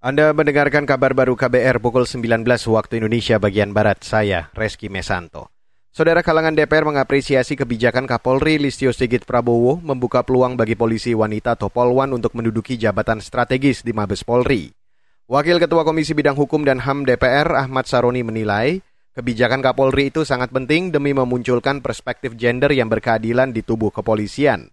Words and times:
Anda 0.00 0.32
mendengarkan 0.32 0.88
kabar 0.88 1.12
baru 1.12 1.36
KBR 1.36 1.76
pukul 1.76 2.08
19 2.08 2.40
waktu 2.48 3.04
Indonesia 3.04 3.36
bagian 3.36 3.76
Barat. 3.76 4.00
Saya, 4.00 4.48
Reski 4.56 4.88
Mesanto. 4.88 5.52
Saudara 5.92 6.24
kalangan 6.24 6.56
DPR 6.56 6.88
mengapresiasi 6.88 7.52
kebijakan 7.52 8.08
Kapolri 8.08 8.56
Listio 8.56 8.96
Sigit 8.96 9.28
Prabowo 9.28 9.76
membuka 9.76 10.24
peluang 10.24 10.56
bagi 10.56 10.72
polisi 10.72 11.12
wanita 11.12 11.52
atau 11.52 11.68
Polwan 11.68 12.16
untuk 12.16 12.32
menduduki 12.32 12.80
jabatan 12.80 13.20
strategis 13.20 13.84
di 13.84 13.92
Mabes 13.92 14.24
Polri. 14.24 14.72
Wakil 15.28 15.60
Ketua 15.60 15.84
Komisi 15.84 16.16
Bidang 16.16 16.40
Hukum 16.40 16.64
dan 16.64 16.80
HAM 16.80 17.04
DPR 17.04 17.52
Ahmad 17.60 17.84
Saroni 17.84 18.24
menilai, 18.24 18.80
kebijakan 19.12 19.60
Kapolri 19.60 20.08
itu 20.08 20.24
sangat 20.24 20.48
penting 20.48 20.96
demi 20.96 21.12
memunculkan 21.12 21.84
perspektif 21.84 22.40
gender 22.40 22.72
yang 22.72 22.88
berkeadilan 22.88 23.52
di 23.52 23.60
tubuh 23.60 23.92
kepolisian. 23.92 24.72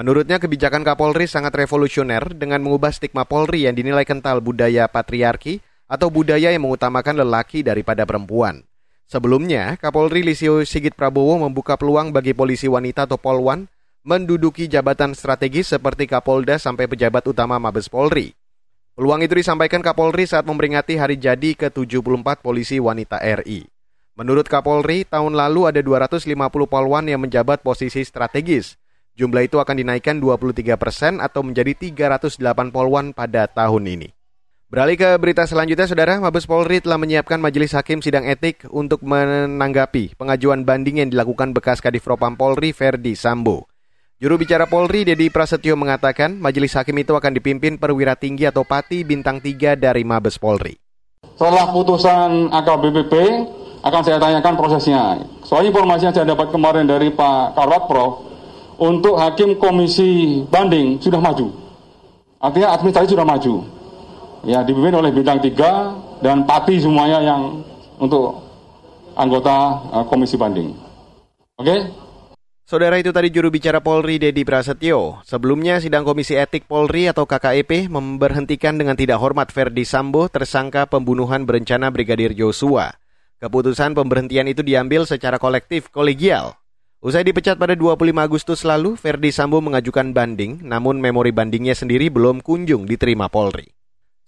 Menurutnya 0.00 0.40
kebijakan 0.40 0.80
Kapolri 0.80 1.28
sangat 1.28 1.52
revolusioner 1.52 2.32
dengan 2.32 2.64
mengubah 2.64 2.88
stigma 2.88 3.28
Polri 3.28 3.68
yang 3.68 3.76
dinilai 3.76 4.08
kental 4.08 4.40
budaya 4.40 4.88
patriarki 4.88 5.60
atau 5.84 6.08
budaya 6.08 6.48
yang 6.48 6.64
mengutamakan 6.64 7.20
lelaki 7.20 7.60
daripada 7.60 8.08
perempuan. 8.08 8.64
Sebelumnya, 9.04 9.76
Kapolri 9.76 10.24
Lisio 10.24 10.64
Sigit 10.64 10.96
Prabowo 10.96 11.44
membuka 11.44 11.76
peluang 11.76 12.16
bagi 12.16 12.32
polisi 12.32 12.64
wanita 12.64 13.04
atau 13.04 13.20
Polwan 13.20 13.68
menduduki 14.00 14.72
jabatan 14.72 15.12
strategis 15.12 15.68
seperti 15.68 16.08
Kapolda 16.08 16.56
sampai 16.56 16.88
pejabat 16.88 17.20
utama 17.28 17.60
Mabes 17.60 17.92
Polri. 17.92 18.32
Peluang 18.96 19.20
itu 19.20 19.36
disampaikan 19.36 19.84
Kapolri 19.84 20.24
saat 20.24 20.48
memperingati 20.48 20.96
hari 20.96 21.20
jadi 21.20 21.52
ke-74 21.52 22.40
polisi 22.40 22.80
wanita 22.80 23.20
RI. 23.20 23.68
Menurut 24.16 24.48
Kapolri, 24.48 25.04
tahun 25.04 25.36
lalu 25.36 25.68
ada 25.68 25.84
250 25.84 26.24
polwan 26.72 27.04
yang 27.04 27.20
menjabat 27.20 27.60
posisi 27.60 28.00
strategis, 28.00 28.79
Jumlah 29.20 29.44
itu 29.44 29.60
akan 29.60 29.76
dinaikkan 29.76 30.16
23 30.16 30.80
persen 30.80 31.20
atau 31.20 31.44
menjadi 31.44 31.76
308 31.76 32.40
polwan 32.72 33.12
pada 33.12 33.44
tahun 33.44 33.84
ini. 33.84 34.08
Beralih 34.72 34.96
ke 34.96 35.10
berita 35.20 35.44
selanjutnya, 35.44 35.84
Saudara, 35.84 36.16
Mabes 36.16 36.48
Polri 36.48 36.80
telah 36.80 36.96
menyiapkan 36.96 37.36
majelis 37.36 37.76
hakim 37.76 38.00
sidang 38.00 38.24
etik 38.24 38.64
untuk 38.72 39.04
menanggapi 39.04 40.16
pengajuan 40.16 40.64
banding 40.64 41.04
yang 41.04 41.12
dilakukan 41.12 41.52
bekas 41.52 41.84
Kadif 41.84 42.08
Propam 42.08 42.32
Polri 42.32 42.72
Ferdi 42.72 43.12
Sambo. 43.12 43.68
Juru 44.16 44.40
bicara 44.40 44.64
Polri 44.64 45.04
Dedi 45.04 45.28
Prasetyo 45.28 45.76
mengatakan 45.76 46.40
majelis 46.40 46.72
hakim 46.72 46.96
itu 46.96 47.12
akan 47.12 47.36
dipimpin 47.36 47.76
perwira 47.76 48.16
tinggi 48.16 48.48
atau 48.48 48.64
pati 48.64 49.04
bintang 49.04 49.44
3 49.44 49.76
dari 49.76 50.00
Mabes 50.00 50.40
Polri. 50.40 50.80
Setelah 51.36 51.68
putusan 51.76 52.48
AKBPP 52.48 53.12
akan 53.84 54.00
saya 54.00 54.16
tanyakan 54.16 54.54
prosesnya. 54.56 55.28
Soal 55.44 55.68
informasi 55.68 56.08
yang 56.08 56.14
saya 56.16 56.24
dapat 56.24 56.48
kemarin 56.48 56.88
dari 56.88 57.12
Pak 57.12 57.58
Karwat 57.58 57.84
Prof, 57.84 58.29
untuk 58.80 59.20
hakim 59.20 59.60
komisi 59.60 60.40
banding 60.48 60.96
sudah 60.96 61.20
maju. 61.20 61.52
Artinya 62.40 62.72
administrasi 62.72 63.12
sudah 63.12 63.28
maju. 63.28 63.54
Ya, 64.48 64.64
dipimpin 64.64 64.96
oleh 64.96 65.12
bintang 65.12 65.36
tiga 65.44 65.92
dan 66.24 66.48
pati 66.48 66.80
semuanya 66.80 67.20
yang 67.20 67.60
untuk 68.00 68.40
anggota 69.12 69.84
uh, 69.92 70.04
komisi 70.08 70.40
banding. 70.40 70.72
Oke? 71.60 71.68
Okay? 71.68 71.80
Saudara 72.64 72.96
itu 73.02 73.10
tadi 73.10 73.34
juru 73.34 73.50
bicara 73.50 73.82
Polri 73.82 74.16
Dedi 74.16 74.46
Prasetyo. 74.46 75.18
Sebelumnya 75.26 75.82
sidang 75.82 76.06
Komisi 76.06 76.38
Etik 76.38 76.70
Polri 76.70 77.10
atau 77.10 77.26
KKEP 77.26 77.90
memberhentikan 77.90 78.78
dengan 78.78 78.94
tidak 78.94 79.18
hormat 79.18 79.50
Verdi 79.50 79.82
Sambo 79.82 80.30
tersangka 80.30 80.86
pembunuhan 80.86 81.42
berencana 81.42 81.90
Brigadir 81.90 82.30
Joshua. 82.30 82.94
Keputusan 83.42 83.98
pemberhentian 83.98 84.46
itu 84.46 84.62
diambil 84.62 85.02
secara 85.02 85.42
kolektif 85.42 85.90
kolegial 85.90 86.59
Usai 87.00 87.24
dipecat 87.24 87.56
pada 87.56 87.72
25 87.72 88.12
Agustus 88.20 88.60
lalu, 88.60 88.92
Verdi 88.92 89.32
Sambo 89.32 89.56
mengajukan 89.64 90.12
banding, 90.12 90.60
namun 90.60 91.00
memori 91.00 91.32
bandingnya 91.32 91.72
sendiri 91.72 92.12
belum 92.12 92.44
kunjung 92.44 92.84
diterima 92.84 93.32
Polri. 93.32 93.72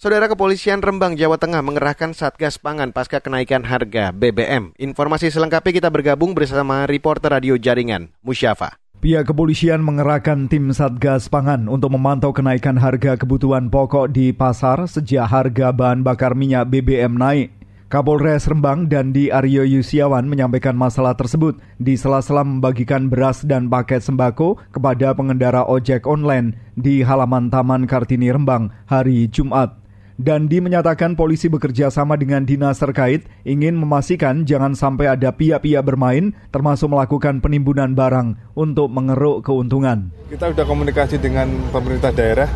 Saudara 0.00 0.24
Kepolisian 0.24 0.80
Rembang, 0.80 1.12
Jawa 1.12 1.36
Tengah 1.36 1.60
mengerahkan 1.60 2.16
Satgas 2.16 2.56
Pangan 2.56 2.96
pasca 2.96 3.20
kenaikan 3.20 3.68
harga 3.68 4.16
BBM. 4.16 4.72
Informasi 4.80 5.28
selengkapnya 5.28 5.84
kita 5.84 5.92
bergabung 5.92 6.32
bersama 6.32 6.88
reporter 6.88 7.36
radio 7.36 7.60
jaringan, 7.60 8.08
Musyafa. 8.24 8.80
Pihak 9.04 9.28
kepolisian 9.28 9.84
mengerahkan 9.84 10.48
tim 10.48 10.72
Satgas 10.72 11.28
Pangan 11.28 11.68
untuk 11.68 11.92
memantau 11.92 12.32
kenaikan 12.32 12.80
harga 12.80 13.20
kebutuhan 13.20 13.68
pokok 13.68 14.08
di 14.16 14.32
pasar 14.32 14.88
sejak 14.88 15.28
harga 15.28 15.76
bahan 15.76 16.00
bakar 16.00 16.32
minyak 16.32 16.72
BBM 16.72 17.20
naik. 17.20 17.61
Kapolres 17.92 18.48
Rembang 18.48 18.88
dan 18.88 19.12
di 19.12 19.28
Aryo 19.28 19.68
Yusiawan 19.68 20.24
menyampaikan 20.24 20.72
masalah 20.72 21.12
tersebut 21.12 21.60
di 21.76 21.92
sela-sela 21.92 22.40
membagikan 22.40 23.12
beras 23.12 23.44
dan 23.44 23.68
paket 23.68 24.00
sembako 24.00 24.56
kepada 24.72 25.12
pengendara 25.12 25.68
ojek 25.68 26.08
online 26.08 26.56
di 26.72 27.04
halaman 27.04 27.52
Taman 27.52 27.84
Kartini 27.84 28.32
Rembang 28.32 28.72
hari 28.88 29.28
Jumat. 29.28 29.76
Dandi 30.16 30.64
menyatakan 30.64 31.20
polisi 31.20 31.52
bekerja 31.52 31.92
sama 31.92 32.16
dengan 32.16 32.48
dinas 32.48 32.80
terkait 32.80 33.28
ingin 33.44 33.76
memastikan 33.76 34.48
jangan 34.48 34.72
sampai 34.72 35.12
ada 35.12 35.28
pihak-pihak 35.28 35.84
bermain 35.84 36.32
termasuk 36.48 36.88
melakukan 36.88 37.44
penimbunan 37.44 37.92
barang 37.92 38.56
untuk 38.56 38.88
mengeruk 38.88 39.44
keuntungan. 39.44 40.08
Kita 40.32 40.48
sudah 40.48 40.64
komunikasi 40.64 41.20
dengan 41.20 41.52
pemerintah 41.68 42.08
daerah 42.08 42.48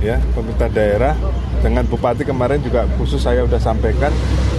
ya 0.00 0.16
pemerintah 0.34 0.66
daerah 0.72 1.14
dengan 1.60 1.84
bupati 1.86 2.24
kemarin 2.24 2.58
juga 2.64 2.88
khusus 2.96 3.20
saya 3.20 3.44
sudah 3.44 3.60
sampaikan 3.60 4.10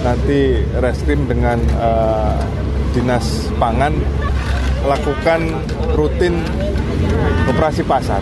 nanti 0.01 0.65
reskrim 0.81 1.29
dengan 1.29 1.61
uh, 1.77 2.33
dinas 2.91 3.47
pangan 3.61 3.93
lakukan 4.85 5.41
rutin 5.93 6.41
operasi 7.47 7.85
pasar 7.85 8.21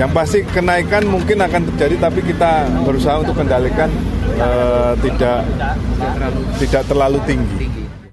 yang 0.00 0.08
pasti 0.14 0.40
kenaikan 0.48 1.04
mungkin 1.04 1.44
akan 1.44 1.68
terjadi 1.74 2.08
tapi 2.08 2.24
kita 2.24 2.64
berusaha 2.86 3.20
untuk 3.20 3.36
kendalikan 3.36 3.92
uh, 4.40 4.96
tidak 5.04 5.44
tidak 6.56 6.82
terlalu 6.88 7.18
tinggi. 7.28 7.68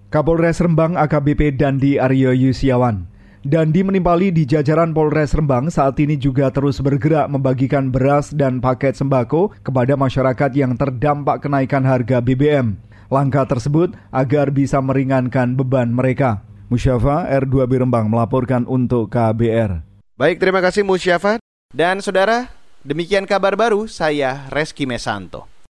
Kapolres 0.10 0.60
Rembang 0.60 0.98
AKBP 0.98 1.56
Dandi 1.56 2.02
Aryo 2.02 2.34
Yusiawan 2.34 3.19
Dandi 3.40 3.88
menimpali 3.88 4.36
di 4.36 4.44
jajaran 4.44 4.92
Polres 4.92 5.32
Rembang 5.32 5.72
saat 5.72 5.96
ini 6.04 6.20
juga 6.20 6.52
terus 6.52 6.84
bergerak 6.84 7.32
membagikan 7.32 7.88
beras 7.88 8.36
dan 8.36 8.60
paket 8.60 9.00
sembako 9.00 9.56
kepada 9.64 9.96
masyarakat 9.96 10.52
yang 10.60 10.76
terdampak 10.76 11.48
kenaikan 11.48 11.88
harga 11.88 12.20
BBM. 12.20 12.76
Langkah 13.08 13.48
tersebut 13.48 13.96
agar 14.12 14.52
bisa 14.52 14.84
meringankan 14.84 15.56
beban 15.56 15.88
mereka. 15.88 16.44
Musyafa 16.68 17.32
R2B 17.32 17.80
Rembang 17.80 18.12
melaporkan 18.12 18.68
untuk 18.68 19.08
KBR. 19.08 19.88
Baik, 20.20 20.36
terima 20.44 20.60
kasih 20.60 20.84
Musyafa. 20.84 21.40
Dan 21.72 22.04
saudara, 22.04 22.52
demikian 22.84 23.24
kabar 23.24 23.56
baru 23.56 23.88
saya 23.88 24.52
Reski 24.52 24.84
Mesanto. 24.84 25.59